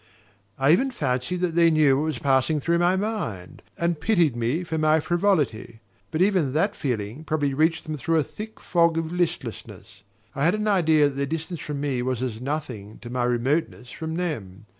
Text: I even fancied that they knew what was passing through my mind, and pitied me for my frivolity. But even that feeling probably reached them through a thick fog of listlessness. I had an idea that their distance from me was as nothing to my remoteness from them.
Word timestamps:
I 0.57 0.71
even 0.71 0.89
fancied 0.89 1.41
that 1.41 1.53
they 1.53 1.69
knew 1.69 1.95
what 1.97 2.05
was 2.05 2.17
passing 2.17 2.59
through 2.59 2.79
my 2.79 2.95
mind, 2.95 3.61
and 3.77 3.99
pitied 4.01 4.35
me 4.35 4.63
for 4.63 4.79
my 4.79 4.99
frivolity. 4.99 5.79
But 6.09 6.23
even 6.23 6.53
that 6.53 6.75
feeling 6.75 7.23
probably 7.23 7.53
reached 7.53 7.83
them 7.83 7.97
through 7.97 8.17
a 8.17 8.23
thick 8.23 8.59
fog 8.59 8.97
of 8.97 9.11
listlessness. 9.11 10.01
I 10.33 10.43
had 10.45 10.55
an 10.55 10.67
idea 10.67 11.07
that 11.07 11.13
their 11.13 11.27
distance 11.27 11.59
from 11.59 11.81
me 11.81 12.01
was 12.01 12.23
as 12.23 12.41
nothing 12.41 12.97
to 13.03 13.11
my 13.11 13.25
remoteness 13.25 13.91
from 13.91 14.15
them. 14.15 14.65